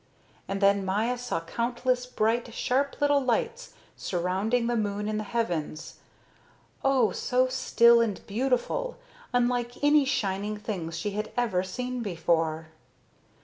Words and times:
And 0.47 0.61
then 0.61 0.83
Maya 0.83 1.15
saw 1.15 1.41
countless 1.41 2.07
bright, 2.07 2.51
sharp 2.55 2.99
little 3.01 3.23
lights 3.23 3.73
surrounding 3.95 4.65
the 4.65 4.75
moon 4.75 5.07
in 5.07 5.19
the 5.19 5.23
heavens 5.23 5.99
oh, 6.83 7.11
so 7.11 7.45
still 7.49 8.01
and 8.01 8.25
beautiful, 8.25 8.97
unlike 9.31 9.83
any 9.83 10.05
shining 10.05 10.57
things 10.57 10.97
she 10.97 11.11
had 11.11 11.31
ever 11.37 11.61
seen 11.61 12.01
before. 12.01 12.69